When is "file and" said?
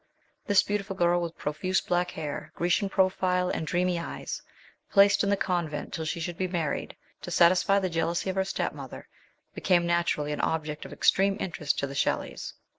3.07-3.67